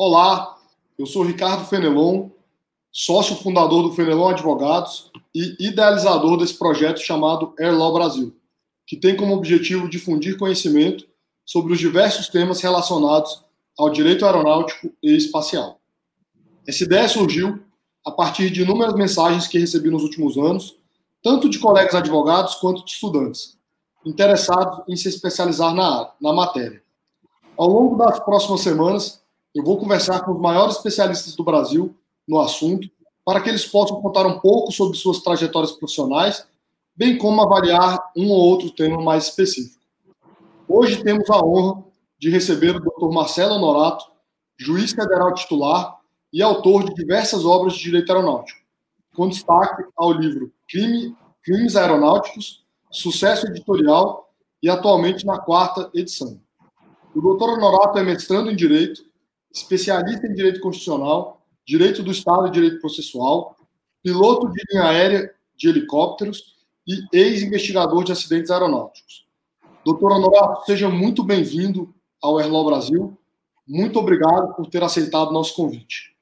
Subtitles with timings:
[0.00, 0.56] Olá,
[0.96, 2.28] eu sou Ricardo Fenelon,
[2.92, 8.32] sócio fundador do Fenelon Advogados e idealizador desse projeto chamado Airlaw Brasil,
[8.86, 11.04] que tem como objetivo difundir conhecimento
[11.44, 13.42] sobre os diversos temas relacionados
[13.76, 15.80] ao direito aeronáutico e espacial.
[16.64, 17.58] Essa ideia surgiu
[18.06, 20.76] a partir de inúmeras mensagens que recebi nos últimos anos,
[21.24, 23.58] tanto de colegas advogados quanto de estudantes,
[24.06, 26.84] interessados em se especializar na, na matéria.
[27.56, 31.94] Ao longo das próximas semanas, eu vou conversar com os maiores especialistas do Brasil
[32.26, 32.88] no assunto,
[33.24, 36.46] para que eles possam contar um pouco sobre suas trajetórias profissionais,
[36.94, 39.78] bem como avaliar um ou outro tema mais específico.
[40.68, 41.84] Hoje temos a honra
[42.18, 43.12] de receber o Dr.
[43.12, 44.04] Marcelo Honorato,
[44.58, 45.98] juiz federal titular
[46.32, 48.60] e autor de diversas obras de direito aeronáutico,
[49.14, 54.30] com destaque ao livro Crime, Crimes Aeronáuticos, Sucesso Editorial
[54.62, 56.40] e atualmente na quarta edição.
[57.14, 59.07] O doutor Honorato é mestrando em Direito,
[59.58, 63.56] especialista em Direito Constitucional, Direito do Estado e Direito Processual,
[64.02, 66.56] piloto de linha aérea de helicópteros
[66.86, 69.26] e ex-investigador de acidentes aeronáuticos.
[69.84, 73.18] Doutor Honorato, seja muito bem-vindo ao Airlaw Brasil.
[73.66, 76.16] Muito obrigado por ter aceitado nosso convite.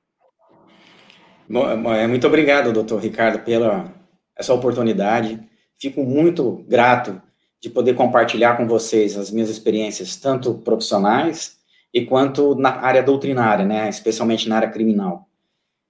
[1.49, 3.95] É, muito obrigado, doutor Ricardo, pela
[4.37, 5.41] essa oportunidade.
[5.79, 7.23] Fico muito grato
[7.61, 11.56] de poder compartilhar com vocês as minhas experiências, tanto profissionais
[11.97, 15.31] e quanto na área doutrinária, né, especialmente na área criminal.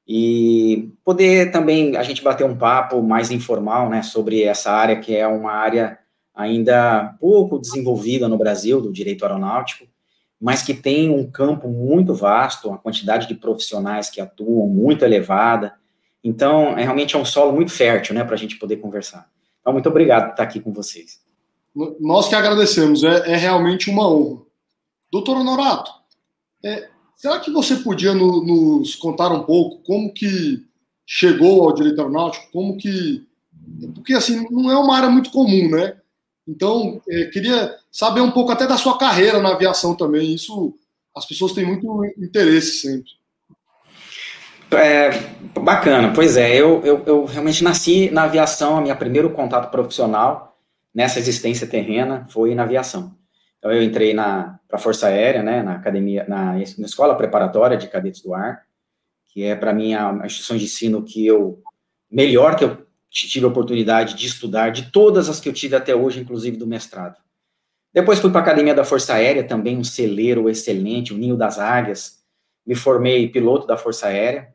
[0.07, 5.17] E poder também a gente bater um papo mais informal, né, sobre essa área que
[5.17, 5.99] é uma área
[6.33, 9.85] ainda pouco desenvolvida no Brasil do direito aeronáutico,
[10.41, 15.75] mas que tem um campo muito vasto, uma quantidade de profissionais que atuam muito elevada.
[16.23, 19.29] Então, é, realmente é um solo muito fértil, né, para a gente poder conversar.
[19.61, 21.19] Então, muito obrigado por estar aqui com vocês.
[21.99, 24.47] Nós que agradecemos, é, é realmente uma honra.
[25.11, 25.96] Doutor Honorato,
[26.67, 30.65] é, será que você podia no, nos contar um pouco como que
[31.07, 33.25] chegou ao direito aeronáutico, como que...
[33.95, 35.97] Porque, assim, não é uma área muito comum, né?
[36.47, 40.35] Então, é, queria saber um pouco até da sua carreira na aviação também.
[40.35, 40.75] Isso,
[41.17, 43.11] as pessoas têm muito interesse sempre.
[44.71, 45.11] É,
[45.61, 50.59] bacana, pois é, eu, eu, eu, realmente nasci na aviação, a minha primeiro contato profissional
[50.93, 53.16] nessa existência terrena foi na aviação.
[53.67, 58.23] Então eu entrei na Força Aérea, né, na academia, na, na, escola preparatória de cadetes
[58.23, 58.63] do ar,
[59.27, 61.61] que é para mim a, a instituição de ensino que eu
[62.09, 65.97] melhor que eu tive a oportunidade de estudar, de todas as que eu tive até
[65.97, 67.17] hoje, inclusive do mestrado.
[67.93, 71.59] Depois fui para a Academia da Força Aérea, também um celeiro excelente, o Ninho das
[71.59, 72.23] Águias.
[72.65, 74.55] Me formei piloto da Força Aérea.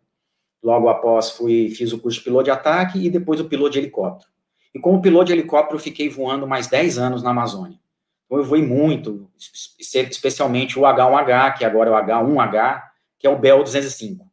[0.63, 3.79] Logo após fui fiz o curso de piloto de ataque e depois o piloto de
[3.79, 4.31] helicóptero.
[4.73, 7.81] E como piloto de helicóptero, fiquei voando mais 10 anos na Amazônia.
[8.31, 9.29] Então voei muito,
[9.77, 12.81] especialmente o H1H, que agora é o H1H,
[13.19, 14.25] que é o Bell 205.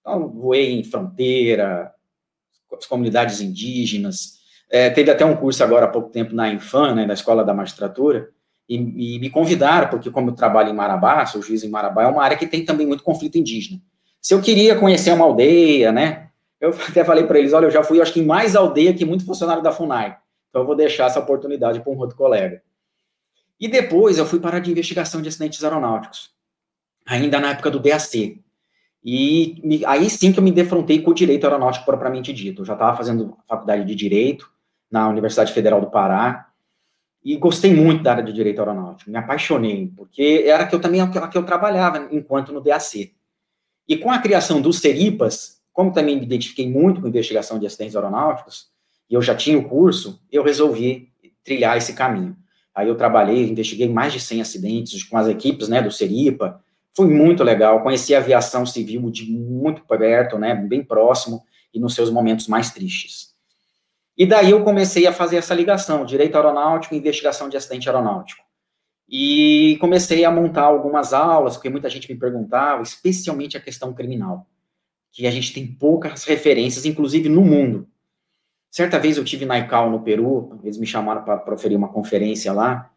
[0.00, 1.92] Então voei em fronteira,
[2.74, 4.40] as comunidades indígenas.
[4.70, 7.52] É, teve até um curso agora há pouco tempo na Infam, né, na Escola da
[7.52, 8.30] Magistratura,
[8.66, 8.76] e,
[9.16, 12.24] e, me convidaram, porque como eu trabalho em Marabá, sou juiz em Marabá, é uma
[12.24, 13.82] área que tem também muito conflito indígena.
[14.18, 17.82] Se eu queria conhecer uma aldeia, né, eu até falei para eles, olha, eu já
[17.82, 20.16] fui, acho que em mais aldeia que muito funcionário da FUNAI,
[20.48, 22.62] então eu vou deixar essa oportunidade para um outro colega.
[23.62, 26.30] E depois eu fui para a de investigação de acidentes aeronáuticos,
[27.06, 28.42] ainda na época do DAC,
[29.04, 32.62] e me, aí sim que eu me defrontei com o direito aeronáutico propriamente dito.
[32.62, 34.50] Eu já estava fazendo faculdade de direito
[34.90, 36.48] na Universidade Federal do Pará
[37.24, 39.08] e gostei muito da área de direito aeronáutico.
[39.08, 43.14] Me apaixonei, porque era que eu também a que eu trabalhava enquanto no DAC.
[43.86, 47.94] E com a criação dos Seripas, como também me identifiquei muito com investigação de acidentes
[47.94, 48.72] aeronáuticos,
[49.08, 51.12] e eu já tinha o curso, eu resolvi
[51.44, 52.41] trilhar esse caminho.
[52.74, 56.62] Aí eu trabalhei, investiguei mais de 100 acidentes com as equipes, né, do Seripa,
[56.94, 61.94] foi muito legal, conheci a aviação civil de muito perto, né, bem próximo, e nos
[61.94, 63.32] seus momentos mais tristes.
[64.16, 68.42] E daí eu comecei a fazer essa ligação, direito aeronáutico e investigação de acidente aeronáutico.
[69.08, 74.46] E comecei a montar algumas aulas, porque muita gente me perguntava, especialmente a questão criminal,
[75.10, 77.88] que a gente tem poucas referências, inclusive no mundo.
[78.72, 82.54] Certa vez eu tive na ICAO, no Peru, eles me chamaram para proferir uma conferência
[82.54, 82.90] lá,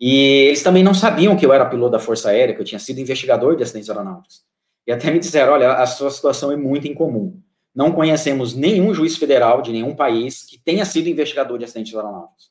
[0.00, 2.78] e eles também não sabiam que eu era piloto da Força Aérea, que eu tinha
[2.78, 4.42] sido investigador de acidentes aeronáuticos.
[4.86, 7.38] E até me disseram: olha, a sua situação é muito incomum.
[7.74, 12.50] Não conhecemos nenhum juiz federal de nenhum país que tenha sido investigador de acidentes aeronáuticos.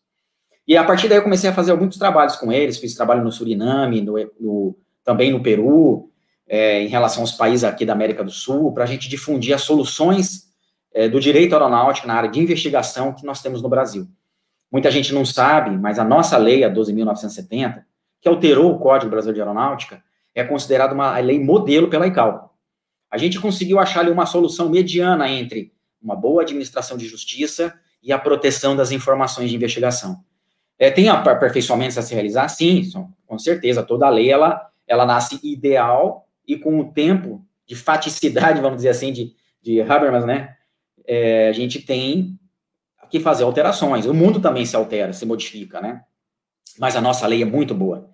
[0.68, 3.32] E a partir daí eu comecei a fazer muitos trabalhos com eles, fiz trabalho no
[3.32, 6.12] Suriname, no, no, também no Peru,
[6.48, 9.64] é, em relação aos países aqui da América do Sul, para a gente difundir as
[9.64, 10.47] soluções
[10.98, 14.08] é, do direito aeronáutico na área de investigação que nós temos no Brasil.
[14.72, 17.84] Muita gente não sabe, mas a nossa lei, a 12.970,
[18.20, 20.04] que alterou o Código Brasileiro de Aeronáutica,
[20.34, 22.50] é considerada uma lei modelo pela ICAO.
[23.12, 25.72] A gente conseguiu achar ali uma solução mediana entre
[26.02, 30.24] uma boa administração de justiça e a proteção das informações de investigação.
[30.80, 32.48] É, tem aperfeiçoamentos a se realizar?
[32.48, 32.82] Sim,
[33.28, 33.84] com certeza.
[33.84, 39.14] Toda lei, ela, ela nasce ideal e com o tempo de faticidade, vamos dizer assim,
[39.14, 40.57] de, de Habermas, né?
[41.08, 42.38] É, a gente tem
[43.10, 44.06] que fazer alterações.
[44.06, 46.02] O mundo também se altera, se modifica, né?
[46.78, 48.10] Mas a nossa lei é muito boa.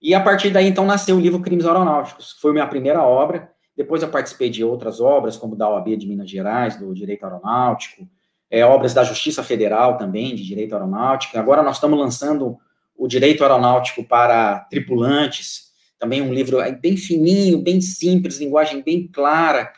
[0.00, 3.50] E a partir daí, então, nasceu o livro Crimes Aeronáuticos, foi minha primeira obra.
[3.76, 8.06] Depois eu participei de outras obras, como da OAB de Minas Gerais, do Direito Aeronáutico,
[8.50, 11.38] é, obras da Justiça Federal também, de Direito Aeronáutico.
[11.38, 12.58] Agora nós estamos lançando
[12.96, 19.72] o Direito Aeronáutico para Tripulantes, também um livro bem fininho, bem simples, linguagem bem clara.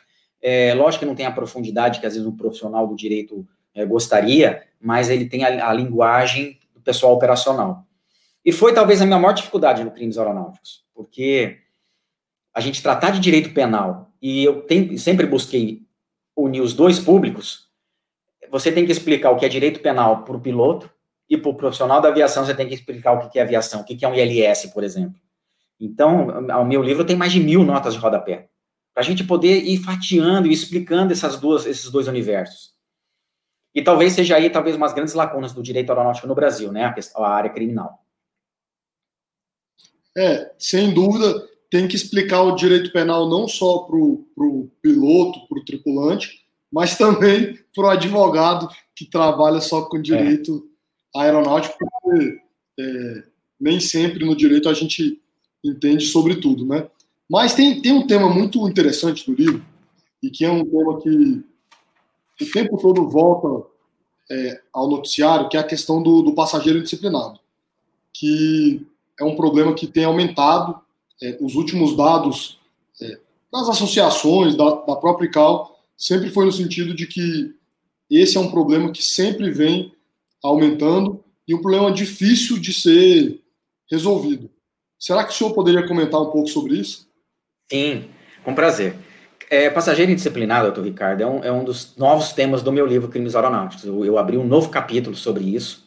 [0.47, 3.83] É, lógico que não tem a profundidade que às vezes um profissional do direito é,
[3.83, 7.83] gostaria, mas ele tem a, a linguagem do pessoal operacional.
[8.45, 11.57] E foi talvez a minha maior dificuldade no crimes aeronáuticos, porque
[12.53, 15.81] a gente tratar de direito penal, e eu tem, sempre busquei
[16.37, 17.67] unir os dois públicos,
[18.51, 20.87] você tem que explicar o que é direito penal para o piloto,
[21.27, 23.83] e para o profissional da aviação você tem que explicar o que é aviação, o
[23.83, 25.19] que é um ILS, por exemplo.
[25.79, 26.27] Então,
[26.61, 28.47] o meu livro tem mais de mil notas de rodapé,
[28.95, 32.73] para a gente poder ir fatiando e explicando essas duas, esses dois universos.
[33.73, 36.93] E talvez seja aí, talvez, umas grandes lacunas do direito aeronáutico no Brasil, né, a,
[36.93, 38.01] questão, a área criminal.
[40.17, 45.59] É, sem dúvida, tem que explicar o direito penal não só para o piloto, para
[45.59, 50.69] o tripulante, mas também para o advogado que trabalha só com direito
[51.13, 51.19] é.
[51.19, 52.39] aeronáutico, porque
[52.79, 53.23] é,
[53.59, 55.21] nem sempre no direito a gente
[55.61, 56.89] entende sobre tudo, né?
[57.29, 59.65] Mas tem, tem um tema muito interessante do livro,
[60.21, 61.43] e que é um tema que
[62.41, 63.67] o tempo todo volta
[64.29, 67.39] é, ao noticiário, que é a questão do, do passageiro indisciplinado,
[68.13, 68.85] que
[69.19, 70.79] é um problema que tem aumentado.
[71.21, 72.59] É, os últimos dados
[73.01, 73.19] é,
[73.51, 77.55] das associações, da, da própria ICAO, sempre foi no sentido de que
[78.09, 79.93] esse é um problema que sempre vem
[80.43, 83.41] aumentando e um problema difícil de ser
[83.89, 84.49] resolvido.
[84.99, 87.07] Será que o senhor poderia comentar um pouco sobre isso?
[87.71, 88.09] Sim,
[88.43, 88.95] com prazer.
[89.49, 93.09] É, passageiro indisciplinado, doutor Ricardo, é um, é um dos novos temas do meu livro
[93.09, 93.85] Crimes Aeronáuticos.
[93.85, 95.85] Eu, eu abri um novo capítulo sobre isso.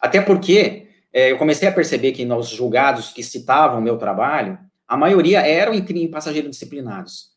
[0.00, 4.58] Até porque é, eu comecei a perceber que nos julgados que citavam o meu trabalho,
[4.86, 7.30] a maioria eram em, em passageiros disciplinados,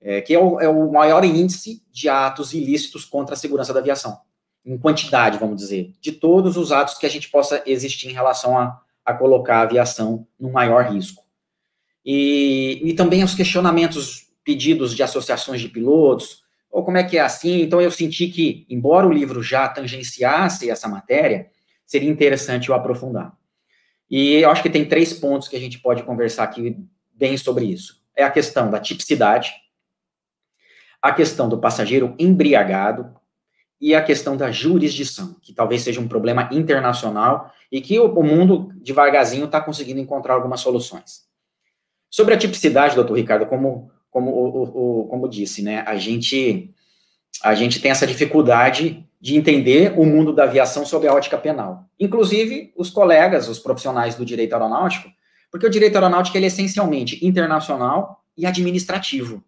[0.00, 3.80] é, que é o, é o maior índice de atos ilícitos contra a segurança da
[3.80, 4.18] aviação,
[4.64, 8.58] em quantidade, vamos dizer, de todos os atos que a gente possa existir em relação
[8.58, 11.19] a, a colocar a aviação no maior risco.
[12.04, 17.20] E, e também os questionamentos pedidos de associações de pilotos, ou como é que é
[17.20, 17.60] assim?
[17.60, 21.50] Então eu senti que, embora o livro já tangenciasse essa matéria,
[21.84, 23.36] seria interessante eu aprofundar.
[24.08, 26.76] E eu acho que tem três pontos que a gente pode conversar aqui
[27.12, 28.00] bem sobre isso.
[28.16, 29.52] É a questão da tipicidade,
[31.02, 33.14] a questão do passageiro embriagado
[33.80, 38.72] e a questão da jurisdição, que talvez seja um problema internacional e que o mundo
[38.76, 41.29] devagarzinho está conseguindo encontrar algumas soluções.
[42.10, 46.74] Sobre a tipicidade, doutor Ricardo, como como, o, o, como disse, né, a gente,
[47.42, 51.84] a gente tem essa dificuldade de entender o mundo da aviação sob a ótica penal.
[51.98, 55.08] Inclusive, os colegas, os profissionais do direito aeronáutico,
[55.50, 59.42] porque o direito aeronáutico ele é essencialmente internacional e administrativo.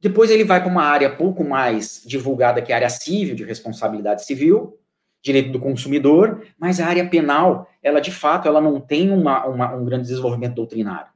[0.00, 3.44] Depois ele vai para uma área pouco mais divulgada, que é a área civil, de
[3.44, 4.78] responsabilidade civil,
[5.20, 9.74] direito do consumidor, mas a área penal, ela de fato, ela não tem uma, uma,
[9.74, 11.10] um grande desenvolvimento doutrinário.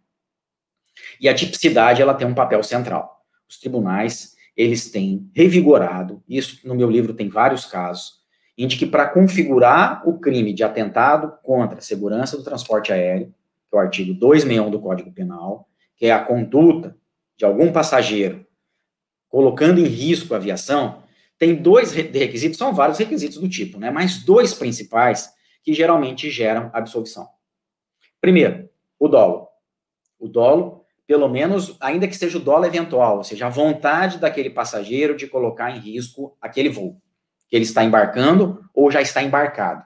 [1.22, 3.22] E a tipicidade, ela tem um papel central.
[3.48, 8.14] Os tribunais, eles têm revigorado, isso no meu livro tem vários casos,
[8.58, 13.32] em que para configurar o crime de atentado contra a segurança do transporte aéreo,
[13.70, 16.96] que é o artigo 261 do Código Penal, que é a conduta
[17.36, 18.44] de algum passageiro
[19.28, 21.04] colocando em risco a aviação,
[21.38, 23.90] tem dois requisitos, são vários requisitos do tipo, né?
[23.90, 27.26] Mas dois principais que geralmente geram absolvição.
[28.20, 29.48] Primeiro, o dolo.
[30.18, 30.81] O dolo
[31.12, 35.26] pelo menos, ainda que seja o dólar eventual, ou seja, a vontade daquele passageiro de
[35.26, 36.96] colocar em risco aquele voo,
[37.50, 39.84] que ele está embarcando ou já está embarcado.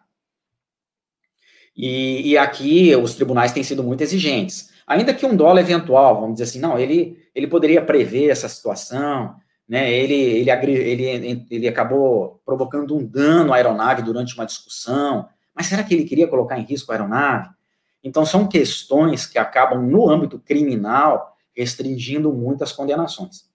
[1.77, 4.71] E, e aqui os tribunais têm sido muito exigentes.
[4.87, 9.35] Ainda que um dólar eventual, vamos dizer assim, não, ele, ele poderia prever essa situação,
[9.69, 15.67] né, ele, ele, ele, ele acabou provocando um dano à aeronave durante uma discussão, mas
[15.67, 17.49] será que ele queria colocar em risco a aeronave?
[18.07, 23.47] Então, são questões que acabam, no âmbito criminal, restringindo muito as condenações.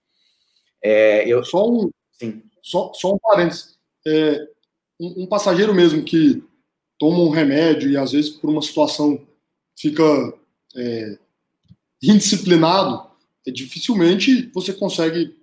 [0.82, 1.42] É, eu...
[1.42, 2.42] só, um, Sim.
[2.60, 3.78] Só, só um parênteses.
[4.06, 4.46] É,
[5.00, 6.44] um, um, passageiro mesmo que
[6.98, 9.26] toma um remédio e, às vezes, por uma situação
[9.74, 10.04] fica
[10.76, 11.18] é,
[12.02, 13.10] indisciplinado,
[13.46, 15.34] dificilmente você consegue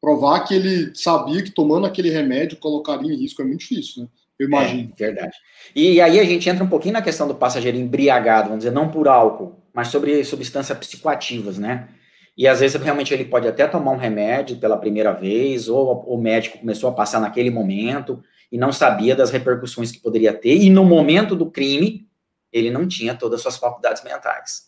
[0.00, 3.42] provar que ele sabia que tomando aquele remédio colocaria em risco.
[3.42, 4.08] É muito difícil, né?
[4.38, 4.92] Eu imagino.
[4.98, 5.36] É, verdade.
[5.74, 8.90] E aí a gente entra um pouquinho na questão do passageiro embriagado, vamos dizer, não
[8.90, 11.88] por álcool, mas sobre substâncias psicoativas, né?
[12.36, 16.18] E às vezes realmente ele pode até tomar um remédio pela primeira vez, ou o
[16.18, 20.68] médico começou a passar naquele momento e não sabia das repercussões que poderia ter, e
[20.68, 22.06] no momento do crime
[22.52, 24.66] ele não tinha todas as suas faculdades mentais.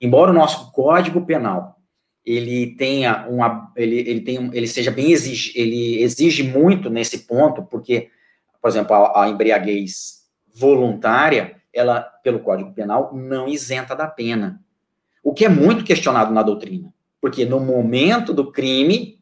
[0.00, 1.76] Embora o nosso Código Penal
[2.24, 7.62] ele tenha uma ele, ele tem ele seja bem exige, ele exige muito nesse ponto,
[7.62, 8.08] porque
[8.60, 14.60] por exemplo, a, a embriaguez voluntária, ela pelo Código Penal não isenta da pena.
[15.22, 19.20] O que é muito questionado na doutrina, porque no momento do crime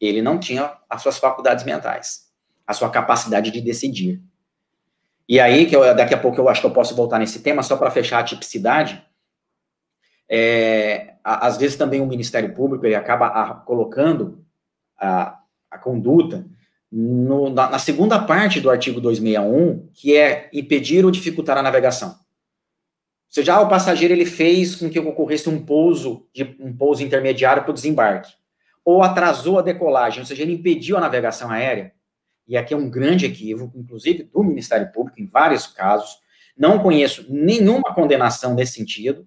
[0.00, 2.32] ele não tinha as suas faculdades mentais,
[2.66, 4.22] a sua capacidade de decidir.
[5.28, 7.62] E aí, que eu, daqui a pouco eu acho que eu posso voltar nesse tema,
[7.62, 9.04] só para fechar a tipicidade,
[10.28, 14.44] é, às vezes também o Ministério Público ele acaba a, colocando
[14.98, 15.38] a,
[15.70, 16.46] a conduta
[16.90, 22.08] no, na, na, segunda parte do artigo 261, que é impedir ou dificultar a navegação.
[22.10, 27.02] Ou seja, ah, o passageiro ele fez com que ocorresse um pouso, de, um pouso
[27.02, 28.32] intermediário para o desembarque,
[28.84, 31.92] ou atrasou a decolagem, ou seja, ele impediu a navegação aérea.
[32.48, 36.18] E aqui é um grande equívoco, inclusive do Ministério Público, em vários casos.
[36.58, 39.24] Não conheço nenhuma condenação nesse sentido,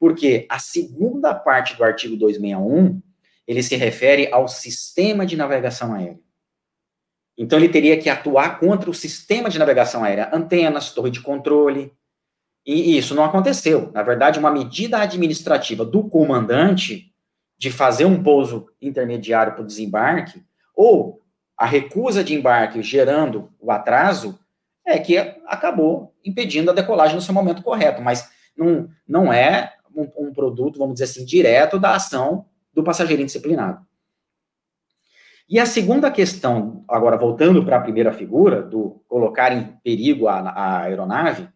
[0.00, 3.02] porque a segunda parte do artigo 261,
[3.46, 6.18] ele se refere ao sistema de navegação aérea.
[7.42, 11.92] Então ele teria que atuar contra o sistema de navegação aérea, antenas, torre de controle.
[12.64, 13.90] E isso não aconteceu.
[13.92, 17.12] Na verdade, uma medida administrativa do comandante
[17.58, 20.40] de fazer um pouso intermediário para o desembarque,
[20.72, 21.20] ou
[21.56, 24.38] a recusa de embarque gerando o atraso,
[24.86, 28.00] é que acabou impedindo a decolagem no seu momento correto.
[28.00, 33.20] Mas não, não é um, um produto, vamos dizer assim, direto da ação do passageiro
[33.20, 33.84] indisciplinado.
[35.48, 40.38] E a segunda questão, agora voltando para a primeira figura, do colocar em perigo a,
[40.38, 41.48] a, aeronave,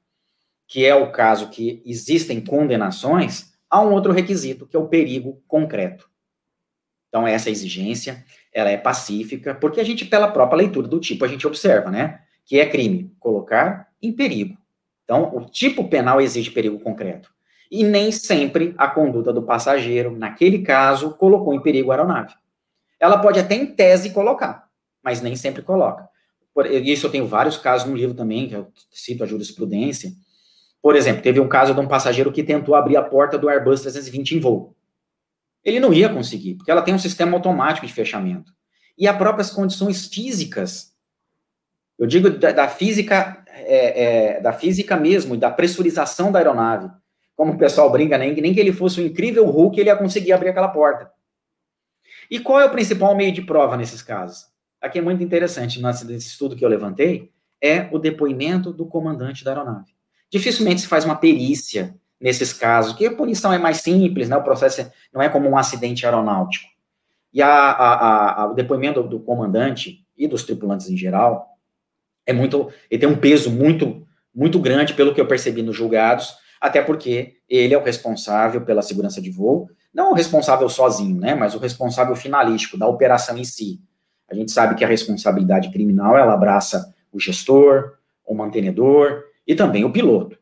[0.69, 5.43] que é o caso que existem condenações, há um outro requisito, que é o perigo
[5.47, 6.09] concreto.
[7.09, 11.29] Então, essa exigência, ela é pacífica, porque a gente, pela própria leitura do tipo, a
[11.29, 14.57] gente observa, né, que é crime colocar em perigo.
[15.05, 17.31] Então, o tipo penal exige perigo concreto
[17.71, 22.35] e nem sempre a conduta do passageiro, naquele caso, colocou em perigo a aeronave.
[22.99, 24.69] Ela pode até em tese colocar,
[25.03, 26.09] mas nem sempre coloca.
[26.55, 30.11] Por isso eu tenho vários casos no livro também, que eu cito a jurisprudência.
[30.81, 33.83] Por exemplo, teve um caso de um passageiro que tentou abrir a porta do Airbus
[33.83, 34.75] 320 em voo.
[35.63, 38.53] Ele não ia conseguir, porque ela tem um sistema automático de fechamento.
[38.97, 40.93] E as próprias condições físicas,
[41.99, 44.05] eu digo da, da física, é,
[44.37, 46.89] é, da física mesmo, e da pressurização da aeronave,
[47.37, 50.33] como o pessoal brinca, nem, nem que ele fosse um incrível Hulk, ele ia conseguir
[50.33, 51.11] abrir aquela porta.
[52.31, 54.47] E qual é o principal meio de prova nesses casos?
[54.81, 57.31] Aqui é muito interessante, nesse estudo que eu levantei,
[57.63, 59.93] é o depoimento do comandante da aeronave.
[60.31, 64.37] Dificilmente se faz uma perícia nesses casos, que a punição é mais simples, né?
[64.37, 66.67] o processo é, não é como um acidente aeronáutico.
[67.33, 71.57] E a, a, a, o depoimento do comandante e dos tripulantes em geral
[72.25, 76.35] é muito, ele tem um peso muito, muito grande, pelo que eu percebi nos julgados,
[76.61, 81.35] até porque ele é o responsável pela segurança de voo, não o responsável sozinho, né,
[81.35, 83.81] mas o responsável finalístico da operação em si.
[84.31, 87.95] A gente sabe que a responsabilidade criminal, ela abraça o gestor,
[88.27, 90.37] o mantenedor e também o piloto.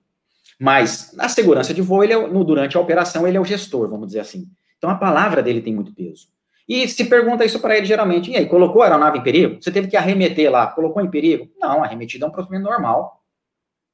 [0.59, 3.89] Mas na segurança de voo, ele é, no, durante a operação, ele é o gestor,
[3.89, 4.49] vamos dizer assim.
[4.77, 6.27] Então a palavra dele tem muito peso.
[6.69, 9.63] E se pergunta isso para ele geralmente, e aí, colocou a aeronave em perigo?
[9.63, 11.49] Você teve que arremeter lá, colocou em perigo?
[11.61, 13.23] Não, arremetido é um procedimento normal.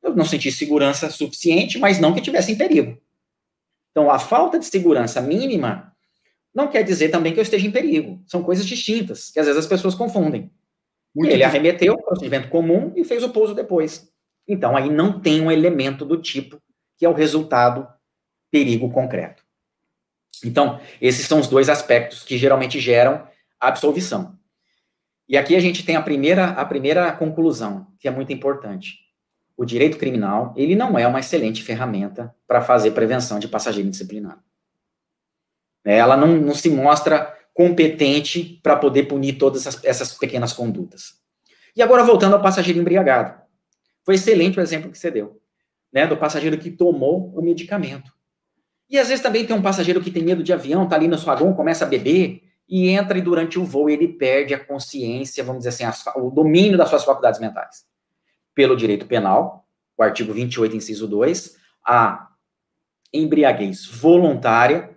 [0.02, 2.96] Eu não senti segurança suficiente, mas não que tivesse em perigo.
[3.90, 5.94] Então, a falta de segurança mínima
[6.54, 8.22] não quer dizer também que eu esteja em perigo.
[8.26, 10.50] São coisas distintas, que às vezes as pessoas confundem.
[11.14, 14.08] Muito ele arremeteu, procedimento comum, e fez o pouso depois.
[14.46, 16.60] Então, aí não tem um elemento do tipo
[16.96, 17.88] que é o resultado
[18.50, 19.42] perigo concreto.
[20.44, 23.26] Então, esses são os dois aspectos que geralmente geram
[23.58, 24.38] absolvição.
[25.26, 28.98] E aqui a gente tem a primeira, a primeira conclusão, que é muito importante
[29.60, 34.40] o direito criminal, ele não é uma excelente ferramenta para fazer prevenção de passageiro indisciplinado.
[35.84, 41.12] É, ela não, não se mostra competente para poder punir todas essas, essas, pequenas condutas.
[41.76, 43.38] E agora, voltando ao passageiro embriagado.
[44.02, 45.38] Foi excelente o exemplo que você deu,
[45.92, 48.10] né, do passageiro que tomou o medicamento.
[48.88, 51.18] E às vezes também tem um passageiro que tem medo de avião, tá ali no
[51.18, 55.44] seu vagão, começa a beber, e entra e durante o voo ele perde a consciência,
[55.44, 57.89] vamos dizer assim, o domínio das suas faculdades mentais
[58.54, 59.66] pelo direito penal,
[59.96, 62.28] o artigo 28, inciso 2, a
[63.12, 64.96] embriaguez voluntária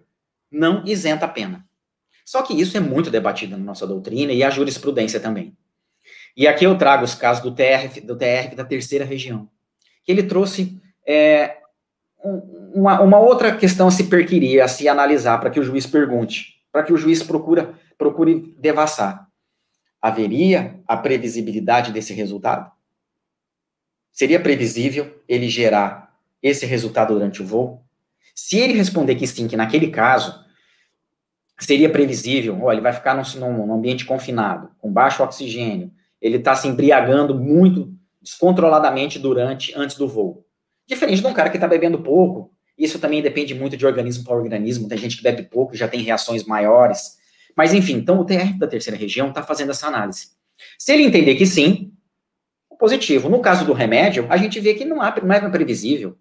[0.51, 1.65] não isenta a pena.
[2.25, 5.57] Só que isso é muito debatido na nossa doutrina e a jurisprudência também.
[6.35, 9.49] E aqui eu trago os casos do TRF, do TRF da terceira região,
[10.03, 11.57] que ele trouxe é,
[12.73, 16.61] uma, uma, outra questão a se perquirir, a se analisar, para que o juiz pergunte,
[16.71, 19.27] para que o juiz procura, procure devassar.
[20.01, 22.71] Haveria a previsibilidade desse resultado?
[24.13, 27.83] Seria previsível ele gerar esse resultado durante o voo?
[28.35, 30.43] Se ele responder que sim, que naquele caso
[31.59, 35.91] seria previsível, ó, ele vai ficar num, num ambiente confinado, com baixo oxigênio,
[36.21, 37.91] ele está se embriagando muito
[38.21, 40.45] descontroladamente durante, antes do voo.
[40.85, 44.35] Diferente de um cara que está bebendo pouco, isso também depende muito de organismo para
[44.35, 47.17] organismo, tem gente que bebe pouco e já tem reações maiores.
[47.55, 50.29] Mas, enfim, então o TR da terceira região está fazendo essa análise.
[50.77, 51.92] Se ele entender que sim,
[52.83, 53.29] positivo.
[53.29, 56.17] No caso do remédio, a gente vê que não, há, não é previsível.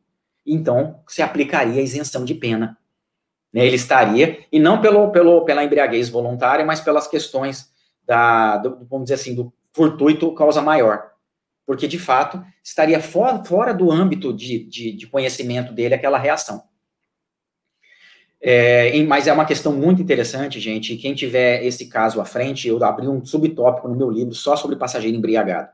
[0.47, 2.79] Então, se aplicaria a isenção de pena.
[3.53, 3.67] Né?
[3.67, 7.69] Ele estaria, e não pelo, pelo, pela embriaguez voluntária, mas pelas questões
[8.07, 11.11] da, do, vamos dizer assim, do fortuito causa maior
[11.65, 16.65] porque de fato estaria fora, fora do âmbito de, de, de conhecimento dele aquela reação.
[18.41, 20.97] É, mas é uma questão muito interessante, gente.
[20.97, 24.75] Quem tiver esse caso à frente, eu abri um subtópico no meu livro só sobre
[24.75, 25.71] passageiro embriagado.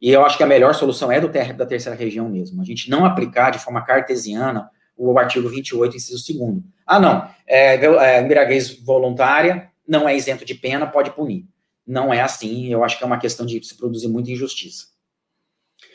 [0.00, 2.62] E eu acho que a melhor solução é do TR da terceira região mesmo.
[2.62, 6.62] A gente não aplicar de forma cartesiana o artigo 28, inciso 2.
[6.86, 11.46] Ah, não, é, é, embriaguez voluntária não é isento de pena, pode punir.
[11.86, 14.86] Não é assim, eu acho que é uma questão de se produzir muita injustiça.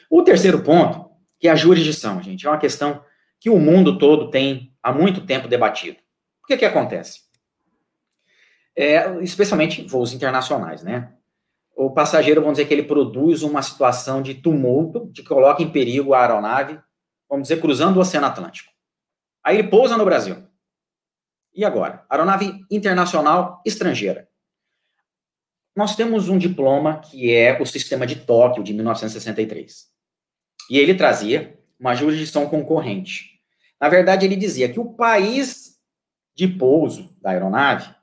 [0.10, 1.10] O terceiro ponto,
[1.40, 3.02] que é a jurisdição, gente, é uma questão
[3.40, 5.98] que o mundo todo tem há muito tempo debatido.
[6.44, 7.22] O que que acontece?
[8.76, 11.14] É, especialmente voos internacionais, né?
[11.76, 16.14] O passageiro, vamos dizer que ele produz uma situação de tumulto, que coloca em perigo
[16.14, 16.80] a aeronave,
[17.30, 18.72] vamos dizer, cruzando o Oceano Atlântico.
[19.44, 20.38] Aí ele pousa no Brasil.
[21.54, 22.06] E agora?
[22.10, 24.30] Aeronave internacional estrangeira.
[25.76, 29.88] Nós temos um diploma que é o Sistema de Tóquio, de 1963.
[30.70, 33.42] E ele trazia uma jurisdição concorrente.
[33.80, 35.76] Na verdade, ele dizia que o país
[36.34, 37.94] de pouso da aeronave,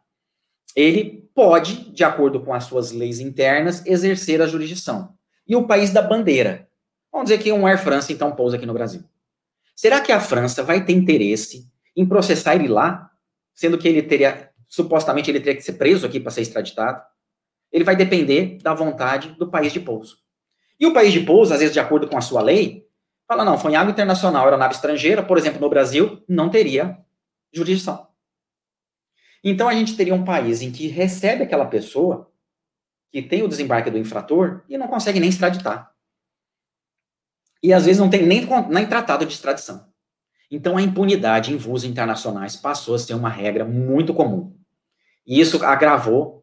[0.76, 5.14] ele pode, de acordo com as suas leis internas, exercer a jurisdição.
[5.46, 6.68] E o país da bandeira.
[7.10, 9.02] Vamos dizer que um Air France, então, pousa aqui no Brasil.
[9.74, 11.66] Será que a França vai ter interesse
[11.96, 13.10] em processar ele lá,
[13.54, 17.02] sendo que ele teria, supostamente, ele teria que ser preso aqui para ser extraditado?
[17.70, 20.18] Ele vai depender da vontade do país de pouso.
[20.78, 22.86] E o país de pouso, às vezes, de acordo com a sua lei,
[23.26, 26.98] fala, não, foi em água internacional, aeronave estrangeira, por exemplo, no Brasil, não teria
[27.52, 28.11] jurisdição.
[29.42, 32.30] Então, a gente teria um país em que recebe aquela pessoa
[33.10, 35.92] que tem o desembarque do infrator e não consegue nem extraditar.
[37.62, 39.86] E, às vezes, não tem nem, nem tratado de extradição.
[40.50, 44.56] Então, a impunidade em voos internacionais passou a ser uma regra muito comum.
[45.26, 46.42] E isso agravou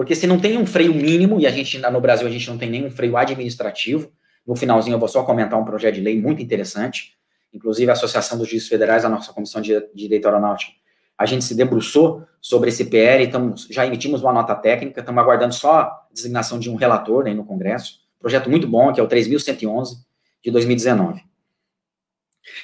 [0.00, 2.56] porque se não tem um freio mínimo, e a gente no Brasil a gente não
[2.56, 4.10] tem nenhum freio administrativo,
[4.46, 7.18] no finalzinho eu vou só comentar um projeto de lei muito interessante,
[7.52, 10.72] inclusive a Associação dos Juízes Federais, a nossa Comissão de Direito Aeronáutico,
[11.20, 15.54] a gente se debruçou sobre esse PL, estamos, já emitimos uma nota técnica, estamos aguardando
[15.54, 19.06] só a designação de um relator né, no Congresso, projeto muito bom, que é o
[19.06, 19.98] 3.111
[20.42, 21.22] de 2019.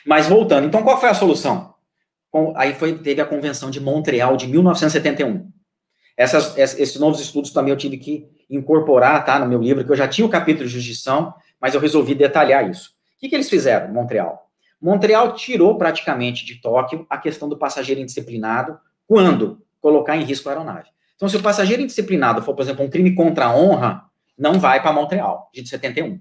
[0.06, 1.74] Mas voltando, então qual foi a solução?
[2.54, 5.52] Aí foi, teve a Convenção de Montreal de 1971.
[6.16, 9.96] Essas, esses novos estudos também eu tive que incorporar, tá, no meu livro, que eu
[9.96, 12.88] já tinha o capítulo de jurisdição, mas eu resolvi detalhar isso.
[13.16, 14.45] O que, que eles fizeram, Montreal?
[14.80, 20.52] Montreal tirou praticamente de Tóquio a questão do passageiro indisciplinado quando colocar em risco a
[20.52, 20.90] aeronave.
[21.14, 24.04] Então, se o passageiro indisciplinado for, por exemplo, um crime contra a honra,
[24.36, 26.20] não vai para Montreal, de 71.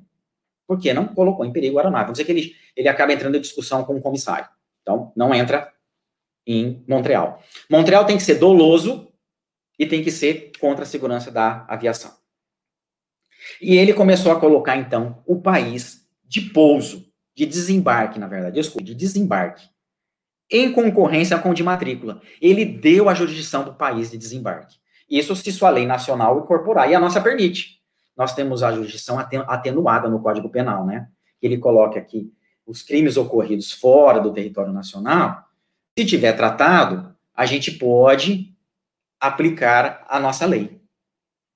[0.65, 2.05] Porque não colocou em perigo a aeronave.
[2.05, 4.47] Vamos dizer que ele, ele acaba entrando em discussão com o comissário.
[4.81, 5.71] Então, não entra
[6.47, 7.41] em Montreal.
[7.69, 9.11] Montreal tem que ser doloso
[9.77, 12.11] e tem que ser contra a segurança da aviação.
[13.61, 18.85] E ele começou a colocar, então, o país de pouso, de desembarque, na verdade, desculpa,
[18.85, 19.67] de desembarque,
[20.49, 22.21] em concorrência com o de matrícula.
[22.41, 24.77] Ele deu a jurisdição do país de desembarque.
[25.09, 27.81] Isso se sua lei nacional incorporar, e a nossa permite.
[28.15, 31.07] Nós temos a jurisdição atenuada no Código Penal, né?
[31.41, 32.31] Ele coloca aqui
[32.65, 35.43] os crimes ocorridos fora do território nacional,
[35.97, 38.53] se tiver tratado, a gente pode
[39.19, 40.81] aplicar a nossa lei.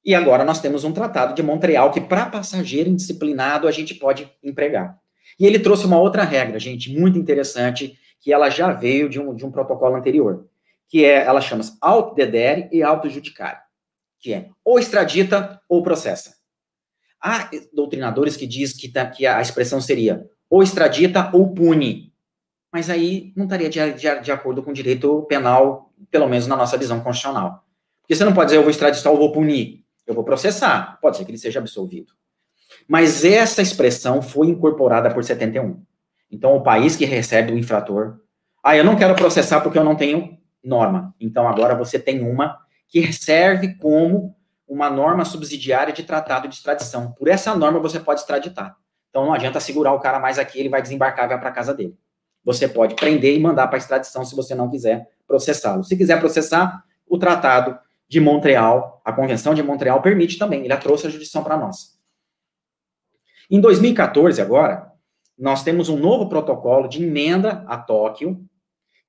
[0.05, 4.31] E agora nós temos um tratado de Montreal que, para passageiro indisciplinado, a gente pode
[4.43, 4.97] empregar.
[5.37, 9.33] E ele trouxe uma outra regra, gente, muito interessante, que ela já veio de um,
[9.33, 10.47] de um protocolo anterior,
[10.87, 13.59] que é, ela chama-se auto dedere e auto judicare,
[14.19, 16.35] que é ou extradita ou processa.
[17.21, 22.13] Há doutrinadores que diz que, tá, que a expressão seria ou extradita ou pune,
[22.71, 26.55] mas aí não estaria de, de, de acordo com o direito penal pelo menos na
[26.55, 27.65] nossa visão constitucional.
[28.01, 29.83] Porque você não pode dizer, eu vou extraditar ou vou punir.
[30.07, 30.97] Eu vou processar.
[30.99, 32.13] Pode ser que ele seja absolvido.
[32.87, 35.81] Mas essa expressão foi incorporada por 71.
[36.31, 38.19] Então, o país que recebe o infrator.
[38.63, 41.13] Ah, eu não quero processar porque eu não tenho norma.
[41.19, 44.35] Então, agora você tem uma que serve como
[44.67, 47.11] uma norma subsidiária de tratado de extradição.
[47.13, 48.75] Por essa norma, você pode extraditar.
[49.09, 51.73] Então, não adianta segurar o cara mais aqui, ele vai desembarcar e vai para casa
[51.73, 51.97] dele.
[52.43, 55.83] Você pode prender e mandar para extradição se você não quiser processá-lo.
[55.83, 61.07] Se quiser processar, o tratado de Montreal, a Convenção de Montreal permite também, ele trouxe
[61.07, 61.98] a jurisdição para nós.
[63.49, 64.91] Em 2014, agora,
[65.38, 68.45] nós temos um novo protocolo de emenda a Tóquio,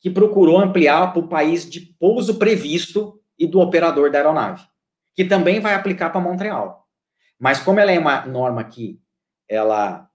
[0.00, 4.64] que procurou ampliar para o país de pouso previsto e do operador da aeronave,
[5.14, 6.86] que também vai aplicar para Montreal.
[7.38, 8.98] Mas como ela é uma norma que
[9.46, 10.08] ela,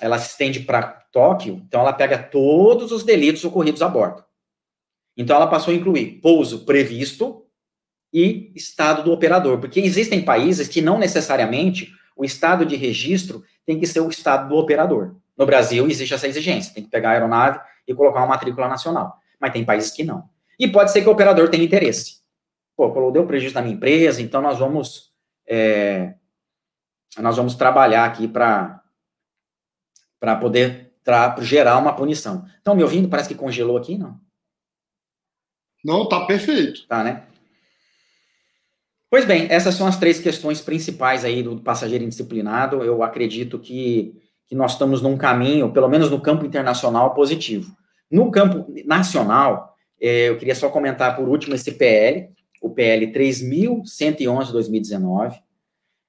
[0.00, 4.24] ela se estende para Tóquio, então ela pega todos os delitos ocorridos a bordo.
[5.16, 7.46] Então ela passou a incluir pouso previsto
[8.12, 13.78] e estado do operador, porque existem países que não necessariamente o estado de registro tem
[13.78, 15.16] que ser o estado do operador.
[15.36, 19.18] No Brasil existe essa exigência, tem que pegar a aeronave e colocar uma matrícula nacional,
[19.38, 20.28] mas tem países que não.
[20.58, 22.20] E pode ser que o operador tenha interesse.
[22.76, 25.12] Pô, deu prejuízo na minha empresa, então nós vamos
[25.46, 26.14] é,
[27.18, 28.82] nós vamos trabalhar aqui para
[30.18, 32.44] para poder tra gerar uma punição.
[32.56, 33.08] Estão me ouvindo?
[33.08, 34.18] Parece que congelou aqui, não?
[35.84, 36.86] Não, tá perfeito.
[36.86, 37.26] Tá, né?
[39.08, 42.82] Pois bem, essas são as três questões principais aí do passageiro indisciplinado.
[42.82, 44.14] Eu acredito que,
[44.48, 47.70] que nós estamos num caminho, pelo menos no campo internacional, positivo.
[48.10, 54.46] No campo nacional, eh, eu queria só comentar por último esse PL, o PL 3.111
[54.46, 55.38] de 2019.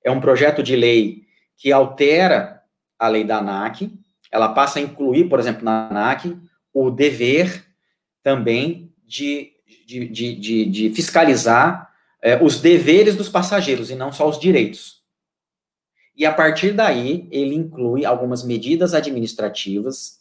[0.04, 1.22] É um projeto de lei
[1.56, 2.62] que altera
[2.98, 3.92] a lei da ANAC.
[4.32, 6.36] Ela passa a incluir, por exemplo, na ANAC,
[6.74, 7.64] o dever
[8.24, 9.52] também de,
[9.86, 11.88] de, de, de, de fiscalizar
[12.22, 14.98] é, os deveres dos passageiros e não só os direitos.
[16.16, 20.18] E a partir daí, ele inclui algumas medidas administrativas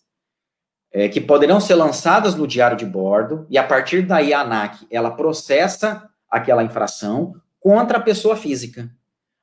[0.92, 4.86] é, que poderão ser lançadas no diário de bordo, e a partir daí a ANAC,
[4.90, 8.90] ela processa aquela infração contra a pessoa física.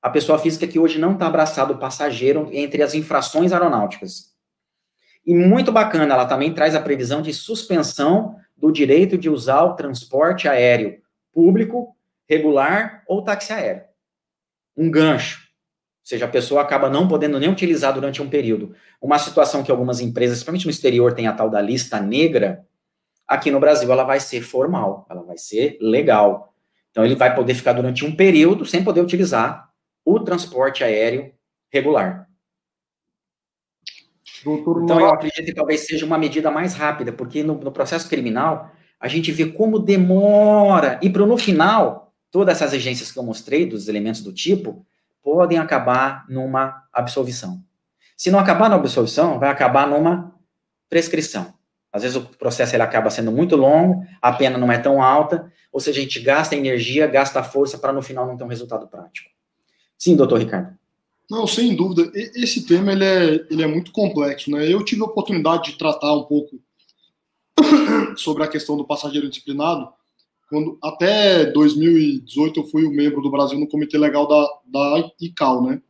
[0.02, 4.34] A pessoa física que hoje não está abraçada o passageiro entre as infrações aeronáuticas.
[5.26, 9.76] E muito bacana, ela também traz a previsão de suspensão do direito de usar o
[9.76, 11.96] transporte aéreo público
[12.30, 13.84] regular ou táxi aéreo.
[14.76, 15.40] Um gancho.
[16.04, 18.76] Ou seja, a pessoa acaba não podendo nem utilizar durante um período.
[19.02, 22.66] Uma situação que algumas empresas, principalmente no exterior, tem a tal da lista negra,
[23.28, 26.54] aqui no Brasil ela vai ser formal, ela vai ser legal.
[26.92, 29.70] Então ele vai poder ficar durante um período sem poder utilizar
[30.06, 31.34] o transporte aéreo
[31.72, 32.28] regular.
[34.44, 38.10] Doutor, então eu acredito que talvez seja uma medida mais rápida, porque no, no processo
[38.10, 42.03] criminal a gente vê como demora, e para no final
[42.34, 44.84] todas essas exigências que eu mostrei, dos elementos do tipo,
[45.22, 47.64] podem acabar numa absolvição.
[48.18, 50.34] Se não acabar na absolvição, vai acabar numa
[50.90, 51.54] prescrição.
[51.92, 55.54] Às vezes o processo ele acaba sendo muito longo, a pena não é tão alta,
[55.72, 58.88] ou seja, a gente gasta energia, gasta força para no final não ter um resultado
[58.88, 59.30] prático.
[59.96, 60.76] Sim, doutor Ricardo.
[61.30, 62.12] Não, sem dúvida.
[62.16, 64.50] Esse tema ele é, ele é muito complexo.
[64.50, 64.68] Né?
[64.68, 66.60] Eu tive a oportunidade de tratar um pouco
[68.18, 69.94] sobre a questão do passageiro disciplinado
[70.54, 75.66] quando até 2018 eu fui um membro do Brasil no comitê legal da, da ICAO,
[75.66, 75.82] né?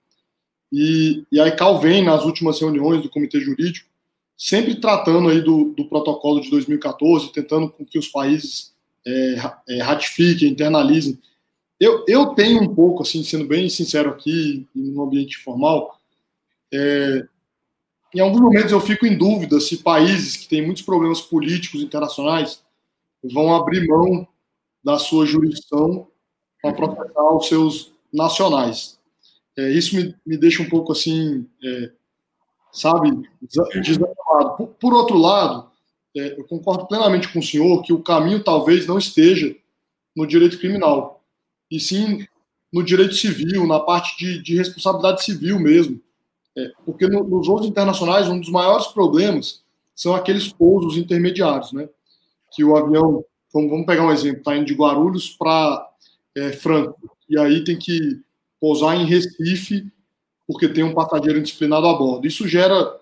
[0.71, 3.91] E, e a ICAO vem nas últimas reuniões do comitê jurídico
[4.37, 8.73] sempre tratando aí do, do protocolo de 2014, tentando com que os países
[9.05, 9.35] é,
[9.67, 11.19] é, ratifiquem, internalizem.
[11.77, 15.99] Eu, eu tenho um pouco, assim, sendo bem sincero aqui, no ambiente formal,
[16.73, 17.27] é,
[18.15, 22.63] em alguns momentos eu fico em dúvida se países que têm muitos problemas políticos internacionais
[23.23, 24.25] vão abrir mão
[24.83, 26.07] da sua jurisdição
[26.61, 28.99] para proteger os seus nacionais.
[29.57, 31.91] É, isso me, me deixa um pouco assim, é,
[32.71, 33.11] sabe,
[33.81, 34.57] desanimado.
[34.57, 35.69] Por, por, outro lado,
[36.15, 39.55] é, eu concordo plenamente com o senhor que o caminho talvez não esteja
[40.15, 41.23] no direito criminal,
[41.69, 42.25] e sim
[42.71, 46.01] no direito civil, na parte de, de responsabilidade civil mesmo.
[46.57, 49.63] É, porque no, nos voos internacionais, um dos maiores problemas
[49.95, 51.87] são aqueles pousos intermediários, né?
[52.51, 55.89] Que o avião Vamos, vamos pegar um exemplo, está indo de Guarulhos para
[56.35, 56.97] é, Franco,
[57.29, 58.21] e aí tem que
[58.59, 59.91] pousar em Recife
[60.47, 62.27] porque tem um passageiro indisciplinado a bordo.
[62.27, 62.99] Isso gera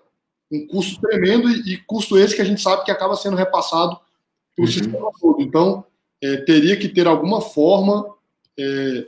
[0.50, 3.98] um custo tremendo e, e custo esse que a gente sabe que acaba sendo repassado
[4.54, 4.66] para o uhum.
[4.66, 5.40] sistema todo.
[5.40, 5.84] Então,
[6.22, 8.06] é, teria que ter alguma forma
[8.58, 9.06] é,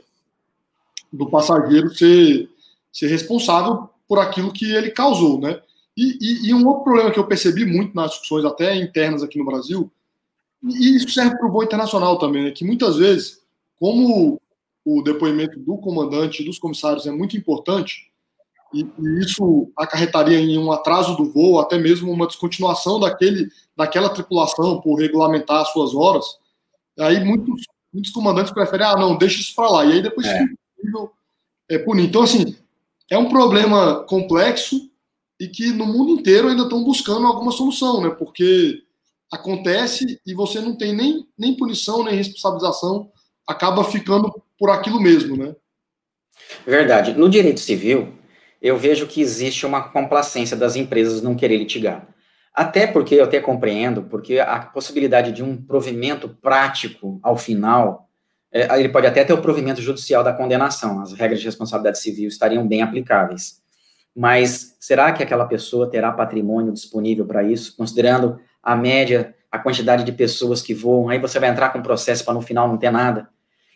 [1.11, 2.49] do passageiro ser,
[2.91, 5.61] ser responsável por aquilo que ele causou, né?
[5.97, 9.37] E, e, e, um outro problema que eu percebi muito nas discussões até internas aqui
[9.39, 9.89] no Brasil
[10.63, 12.51] e isso serve para o voo internacional também, né?
[12.51, 13.41] que muitas vezes,
[13.79, 14.41] como
[14.83, 18.11] o depoimento do comandante e dos comissários é muito importante,
[18.73, 24.09] e, e, isso acarretaria em um atraso do voo, até mesmo uma descontinuação daquele, daquela
[24.09, 26.25] tripulação por regulamentar as suas horas.
[26.99, 27.63] Aí muitos,
[27.93, 29.85] muitos comandantes preferem, ah, não, deixa isso para lá.
[29.85, 30.39] E aí depois é.
[30.39, 31.09] fica
[31.69, 32.05] é, punir.
[32.05, 32.55] Então, assim,
[33.09, 34.89] é um problema complexo
[35.39, 38.09] e que no mundo inteiro ainda estão buscando alguma solução, né?
[38.09, 38.83] Porque
[39.35, 43.11] acontece e você não tem nem, nem punição, nem responsabilização,
[43.47, 45.55] acaba ficando por aquilo mesmo, né?
[46.65, 47.13] Verdade.
[47.13, 48.13] No direito civil,
[48.61, 52.07] eu vejo que existe uma complacência das empresas não querer litigar.
[52.53, 58.09] Até porque eu até compreendo, porque a possibilidade de um provimento prático ao final,
[58.51, 62.29] é, ele pode até ter o provimento judicial da condenação, as regras de responsabilidade civil
[62.29, 63.61] estariam bem aplicáveis.
[64.15, 70.03] Mas será que aquela pessoa terá patrimônio disponível para isso, considerando a média, a quantidade
[70.03, 71.07] de pessoas que voam?
[71.09, 73.29] Aí você vai entrar com um processo para no final não ter nada.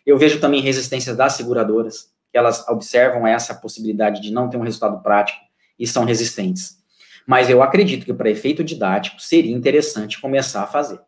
[0.05, 4.63] Eu vejo também resistência das seguradoras, que elas observam essa possibilidade de não ter um
[4.63, 5.39] resultado prático
[5.77, 6.79] e são resistentes.
[7.27, 10.99] Mas eu acredito que para efeito didático seria interessante começar a fazer,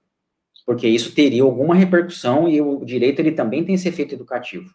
[0.65, 4.71] porque isso teria alguma repercussão e o direito ele também tem esse efeito educativo.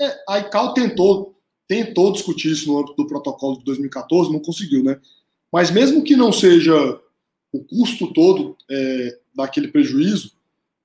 [0.00, 1.36] É, a ICAO tentou
[1.68, 5.00] tentou discutir isso no âmbito do protocolo de 2014, não conseguiu, né?
[5.52, 7.00] Mas mesmo que não seja
[7.56, 10.32] o custo todo é, daquele prejuízo,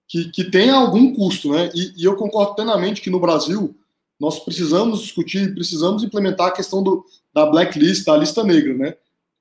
[0.07, 1.71] que, que tenha algum custo, né?
[1.73, 3.75] E, e eu concordo plenamente que no Brasil
[4.19, 8.95] nós precisamos discutir, precisamos implementar a questão do, da blacklist, da lista negra, né?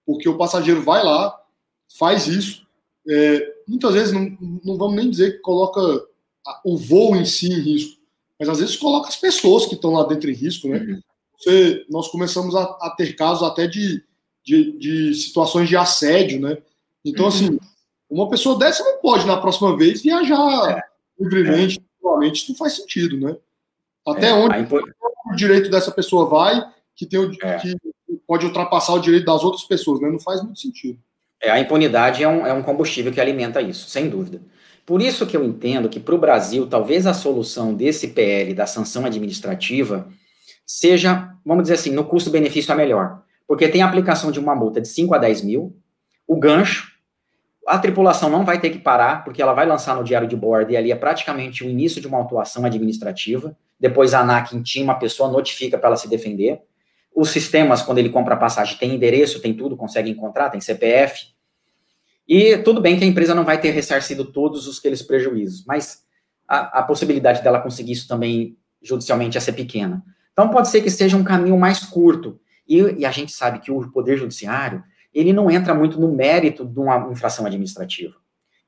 [0.06, 1.36] Porque o passageiro vai lá,
[1.98, 2.66] faz isso,
[3.08, 5.80] é, muitas vezes não, não vamos nem dizer que coloca
[6.64, 8.00] o voo em si em risco,
[8.38, 10.78] mas às vezes coloca as pessoas que estão lá dentro em risco, né?
[10.78, 11.00] Uhum.
[11.36, 14.02] Você, nós começamos a, a ter casos até de,
[14.44, 16.58] de, de, situações de assédio, né?
[17.04, 17.28] Então, uhum.
[17.28, 17.58] assim,
[18.08, 20.82] uma pessoa dessa não pode, na próxima vez, viajar é.
[21.18, 22.26] livremente, é.
[22.28, 23.36] isso não faz sentido, né?
[24.06, 24.74] Até é, onde
[25.32, 26.62] o direito dessa pessoa vai,
[26.96, 27.58] que, tem o, é.
[27.58, 27.76] que
[28.26, 30.10] pode ultrapassar o direito das outras pessoas, né?
[30.10, 30.98] Não faz muito sentido.
[31.42, 34.42] É, a impunidade é um, é um combustível que alimenta isso, sem dúvida.
[34.84, 38.66] Por isso que eu entendo que para o Brasil, talvez a solução desse PL, da
[38.66, 40.08] sanção administrativa,
[40.66, 43.22] seja, vamos dizer assim, no custo-benefício a melhor.
[43.46, 45.76] Porque tem a aplicação de uma multa de 5 a 10 mil,
[46.30, 46.92] o gancho,
[47.66, 50.70] a tripulação não vai ter que parar, porque ela vai lançar no diário de bordo,
[50.70, 53.56] e ali é praticamente o início de uma autuação administrativa.
[53.80, 56.62] Depois a ANAC intima uma pessoa, notifica para ela se defender.
[57.12, 61.26] Os sistemas, quando ele compra a passagem, tem endereço, tem tudo, consegue encontrar, tem CPF.
[62.28, 66.04] E tudo bem que a empresa não vai ter ressarcido todos os aqueles prejuízos, mas
[66.46, 70.00] a, a possibilidade dela conseguir isso também judicialmente é ser pequena.
[70.32, 72.38] Então pode ser que seja um caminho mais curto.
[72.68, 76.64] E, e, a gente sabe que o Poder Judiciário, ele não entra muito no mérito
[76.64, 78.14] de uma infração administrativa.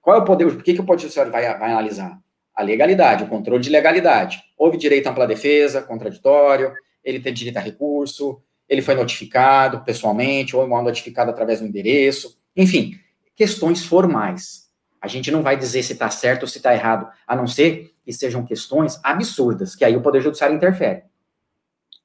[0.00, 2.20] Qual é o poder, por que, que o Poder Judiciário vai, vai analisar?
[2.54, 4.42] a legalidade, o controle de legalidade.
[4.56, 10.54] Houve direito à ampla defesa, contraditório, ele tem direito a recurso, ele foi notificado pessoalmente,
[10.54, 12.98] ou mal notificado através do endereço, enfim,
[13.34, 14.70] questões formais.
[15.00, 17.92] A gente não vai dizer se está certo ou se está errado, a não ser
[18.04, 21.04] que sejam questões absurdas, que aí o Poder Judiciário interfere.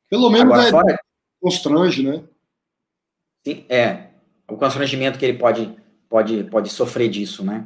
[0.09, 0.99] Pelo menos Agora, é, fora...
[1.39, 2.23] constrange, né?
[3.45, 4.06] Sim, é.
[4.49, 5.75] O constrangimento que ele pode,
[6.09, 7.65] pode, pode sofrer disso, né?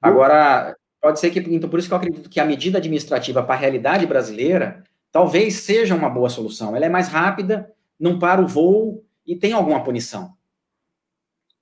[0.00, 3.54] Agora, Pode ser que, então, por isso que eu acredito que a medida administrativa para
[3.54, 6.76] a realidade brasileira talvez seja uma boa solução.
[6.76, 10.34] Ela é mais rápida, não para o voo e tem alguma punição.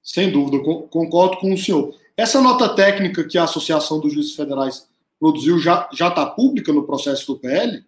[0.03, 0.59] Sem dúvida,
[0.91, 1.95] concordo com o senhor.
[2.17, 4.89] Essa nota técnica que a Associação dos Juízes Federais
[5.21, 7.85] produziu já está pública no processo do PL?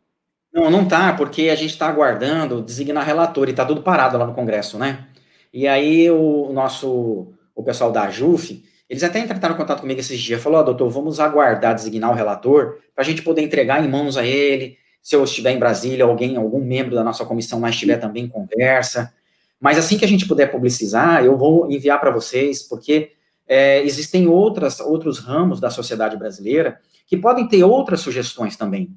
[0.53, 4.27] Não, não está, porque a gente está aguardando designar relator e está tudo parado lá
[4.27, 5.09] no Congresso, né?
[5.53, 10.21] E aí o nosso, o pessoal da JUF eles até entraram em contato comigo esses
[10.21, 13.89] dias, falou, oh, doutor, vamos aguardar designar o relator para a gente poder entregar em
[13.89, 17.71] mãos a ele, se eu estiver em Brasília, alguém, algum membro da nossa comissão lá
[17.71, 19.15] estiver também conversa.
[19.61, 23.13] Mas assim que a gente puder publicizar, eu vou enviar para vocês, porque
[23.47, 28.91] é, existem outras, outros ramos da sociedade brasileira que podem ter outras sugestões também.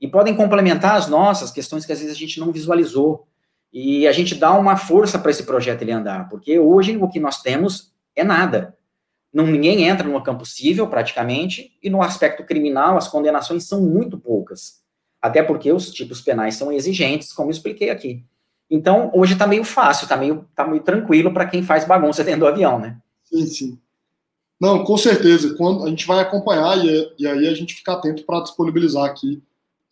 [0.00, 3.26] E podem complementar as nossas questões que às vezes a gente não visualizou.
[3.72, 7.20] E a gente dá uma força para esse projeto ele andar, porque hoje o que
[7.20, 8.76] nós temos é nada
[9.32, 14.18] não, ninguém entra no campo civil, praticamente, e no aspecto criminal, as condenações são muito
[14.18, 14.80] poucas.
[15.22, 18.24] Até porque os tipos penais são exigentes, como eu expliquei aqui.
[18.68, 22.40] Então, hoje está meio fácil, está meio, tá meio tranquilo para quem faz bagunça dentro
[22.40, 22.98] do avião, né?
[23.24, 23.78] Sim, sim.
[24.60, 25.54] Não, com certeza.
[25.56, 29.42] Quando a gente vai acompanhar e, e aí a gente fica atento para disponibilizar aqui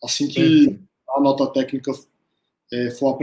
[0.03, 0.79] assim que sim, sim.
[1.09, 1.91] a nota técnica
[2.71, 3.17] é, for.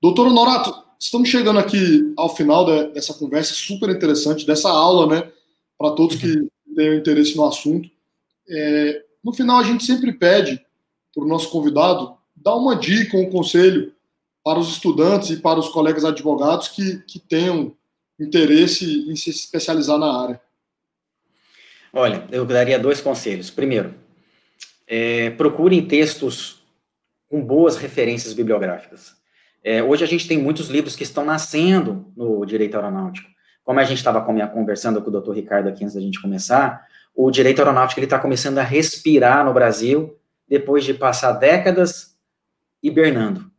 [0.00, 5.32] Doutor Honorato, Estamos chegando aqui ao final de, dessa conversa super interessante, dessa aula, né?
[5.76, 7.90] Para todos que tenham interesse no assunto.
[8.48, 10.64] É, no final, a gente sempre pede
[11.12, 13.92] para o nosso convidado dar uma dica, um conselho
[14.44, 17.74] para os estudantes e para os colegas advogados que, que tenham
[18.18, 20.40] interesse em se especializar na área.
[21.92, 23.50] Olha, eu daria dois conselhos.
[23.50, 23.92] Primeiro,
[24.86, 26.61] é, procurem textos
[27.32, 29.14] com boas referências bibliográficas.
[29.64, 33.26] É, hoje a gente tem muitos livros que estão nascendo no direito aeronáutico.
[33.64, 37.30] Como a gente estava conversando com o doutor Ricardo aqui antes da gente começar, o
[37.30, 40.14] direito aeronáutico está começando a respirar no Brasil
[40.46, 42.18] depois de passar décadas
[42.82, 43.50] hibernando.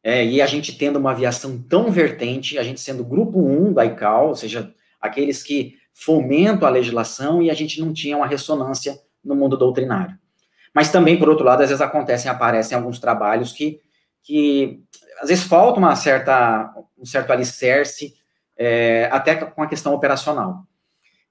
[0.00, 3.84] É, e a gente tendo uma aviação tão vertente, a gente sendo grupo 1 da
[3.84, 8.96] ICAO, ou seja, aqueles que fomentam a legislação e a gente não tinha uma ressonância
[9.24, 10.16] no mundo doutrinário.
[10.78, 13.80] Mas também, por outro lado, às vezes acontecem, aparecem alguns trabalhos que,
[14.22, 14.80] que
[15.20, 18.14] às vezes falta uma certa, um certo alicerce,
[18.56, 20.62] é, até com a questão operacional.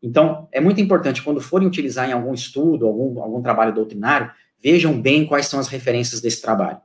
[0.03, 4.29] Então, é muito importante, quando forem utilizar em algum estudo, algum, algum trabalho doutrinário,
[4.61, 6.81] vejam bem quais são as referências desse trabalho.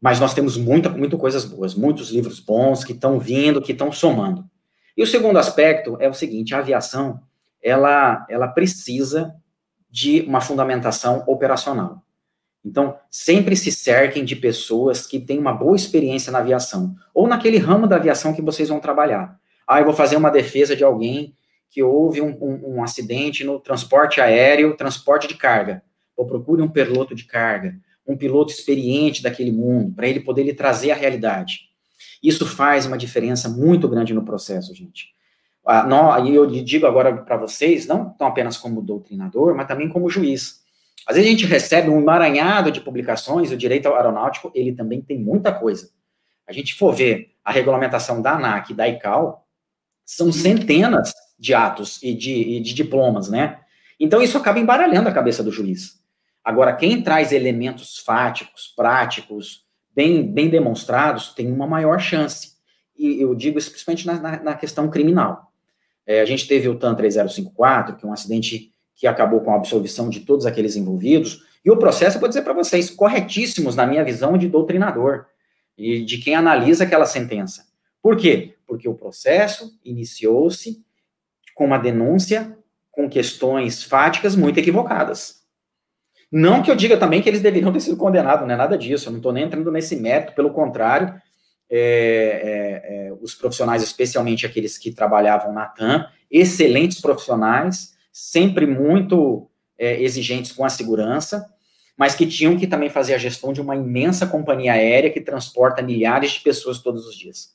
[0.00, 3.92] Mas nós temos muita, muita coisas boas, muitos livros bons que estão vindo, que estão
[3.92, 4.44] somando.
[4.96, 7.22] E o segundo aspecto é o seguinte, a aviação,
[7.62, 9.32] ela, ela precisa
[9.94, 12.02] de uma fundamentação operacional.
[12.64, 17.58] Então, sempre se cerquem de pessoas que têm uma boa experiência na aviação, ou naquele
[17.58, 19.38] ramo da aviação que vocês vão trabalhar.
[19.64, 21.36] Ah, eu vou fazer uma defesa de alguém
[21.70, 25.80] que houve um, um, um acidente no transporte aéreo, transporte de carga.
[26.16, 30.54] Ou procure um piloto de carga, um piloto experiente daquele mundo, para ele poder lhe
[30.54, 31.68] trazer a realidade.
[32.20, 35.14] Isso faz uma diferença muito grande no processo, gente.
[35.66, 40.10] Ah, e eu digo agora para vocês, não tão apenas como doutrinador, mas também como
[40.10, 40.62] juiz.
[41.06, 45.18] Às vezes a gente recebe um emaranhado de publicações, o direito aeronáutico, ele também tem
[45.18, 45.90] muita coisa.
[46.46, 49.44] A gente for ver a regulamentação da ANAC e da ICAO,
[50.04, 53.60] são centenas de atos e de, e de diplomas, né?
[53.98, 56.02] Então isso acaba embaralhando a cabeça do juiz.
[56.42, 62.52] Agora, quem traz elementos fáticos, práticos, bem, bem demonstrados, tem uma maior chance.
[62.96, 65.53] E eu digo isso principalmente na, na, na questão criminal.
[66.06, 69.56] É, a gente teve o TAN 3054, que é um acidente que acabou com a
[69.56, 73.86] absolvição de todos aqueles envolvidos, e o processo, eu vou dizer para vocês, corretíssimos na
[73.86, 75.26] minha visão de doutrinador,
[75.76, 77.66] e de quem analisa aquela sentença.
[78.02, 78.54] Por quê?
[78.66, 80.84] Porque o processo iniciou-se
[81.54, 82.56] com uma denúncia
[82.90, 85.42] com questões fáticas muito equivocadas.
[86.30, 89.08] Não que eu diga também que eles deveriam ter sido condenados, não é nada disso,
[89.08, 91.20] eu não estou nem entrando nesse mérito, pelo contrário,
[91.70, 99.48] é, é, é, os profissionais, especialmente aqueles que trabalhavam na TAM, excelentes profissionais, sempre muito
[99.78, 101.46] é, exigentes com a segurança,
[101.96, 105.82] mas que tinham que também fazer a gestão de uma imensa companhia aérea que transporta
[105.82, 107.54] milhares de pessoas todos os dias.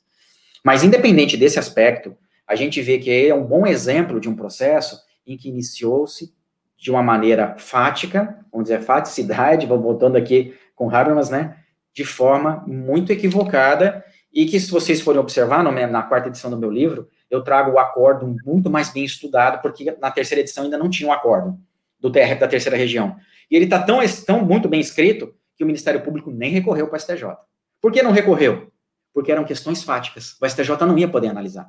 [0.64, 5.00] Mas, independente desse aspecto, a gente vê que é um bom exemplo de um processo
[5.26, 6.34] em que iniciou-se
[6.76, 11.56] de uma maneira fática, vamos dizer, faticidade, vou voltando aqui com Habermas, né,
[11.92, 16.58] de forma muito equivocada, e que se vocês forem observar, no, na quarta edição do
[16.58, 20.78] meu livro, eu trago o acordo muito mais bem estudado, porque na terceira edição ainda
[20.78, 21.58] não tinha um acordo
[21.98, 23.16] do TRF da terceira região.
[23.50, 26.96] E ele está tão, tão muito bem escrito que o Ministério Público nem recorreu para
[26.96, 27.36] o STJ.
[27.80, 28.72] Por que não recorreu?
[29.12, 30.36] Porque eram questões fáticas.
[30.40, 31.68] O STJ não ia poder analisar.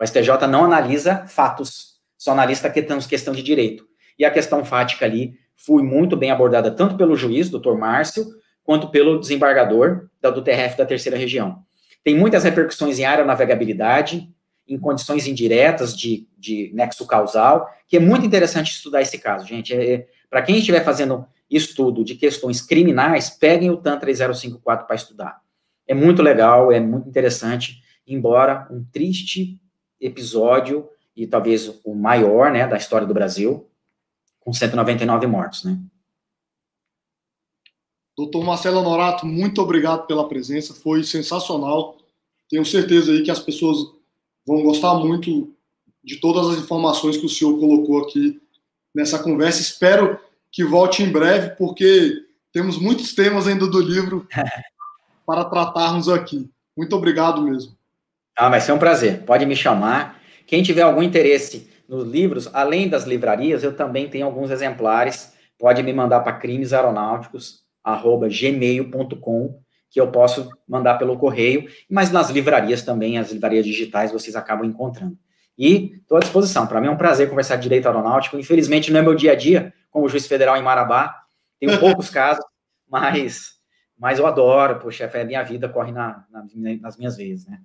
[0.00, 3.86] O STJ não analisa fatos, só analisa questão de direito.
[4.18, 8.26] E a questão fática ali foi muito bem abordada tanto pelo juiz, doutor Márcio,
[8.64, 11.62] quanto pelo desembargador do TRF da terceira região.
[12.02, 14.28] Tem muitas repercussões em aeronavegabilidade,
[14.66, 19.74] em condições indiretas de, de nexo causal, que é muito interessante estudar esse caso, gente.
[19.74, 24.96] É, é Para quem estiver fazendo estudo de questões criminais, peguem o TAN 3054 para
[24.96, 25.40] estudar.
[25.86, 29.60] É muito legal, é muito interessante, embora um triste
[30.00, 33.68] episódio, e talvez o maior, né, da história do Brasil,
[34.40, 35.78] com 199 mortos, né.
[38.16, 41.98] Doutor Marcelo Honorato, muito obrigado pela presença, foi sensacional.
[42.48, 43.78] Tenho certeza aí que as pessoas
[44.46, 45.52] vão gostar muito
[46.02, 48.40] de todas as informações que o senhor colocou aqui
[48.94, 49.60] nessa conversa.
[49.60, 50.20] Espero
[50.52, 54.28] que volte em breve, porque temos muitos temas ainda do livro
[55.26, 56.48] para tratarmos aqui.
[56.76, 57.76] Muito obrigado mesmo.
[58.36, 59.24] Ah, vai ser um prazer.
[59.24, 60.20] Pode me chamar.
[60.46, 65.32] Quem tiver algum interesse nos livros, além das livrarias, eu também tenho alguns exemplares.
[65.58, 66.34] Pode me mandar para
[67.84, 69.64] crimesaeronáuticos@gmail.com
[69.94, 74.66] que eu posso mandar pelo correio, mas nas livrarias também, as livrarias digitais, vocês acabam
[74.66, 75.16] encontrando.
[75.56, 76.66] E estou à disposição.
[76.66, 78.36] Para mim é um prazer conversar de direito aeronáutico.
[78.36, 81.14] Infelizmente não é meu dia a dia, como juiz federal em Marabá.
[81.60, 82.44] Tenho poucos casos,
[82.90, 83.52] mas,
[83.96, 84.80] mas eu adoro.
[84.80, 86.44] Poxa, é minha vida, corre na, na,
[86.80, 87.60] nas minhas vezes, né?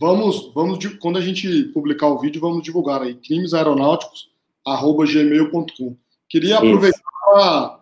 [0.00, 5.96] Vamos, vamos, quando a gente publicar o vídeo, vamos divulgar aí, crimesaeronáuticos.gmail.com.
[6.28, 7.77] Queria aproveitar para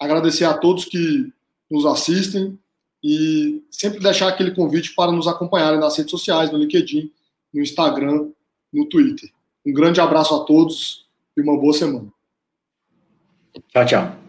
[0.00, 1.30] agradecer a todos que
[1.70, 2.58] nos assistem
[3.02, 7.12] e sempre deixar aquele convite para nos acompanharem nas redes sociais, no LinkedIn,
[7.52, 8.30] no Instagram,
[8.72, 9.30] no Twitter.
[9.64, 12.10] Um grande abraço a todos e uma boa semana.
[13.72, 14.19] Tchau, tchau.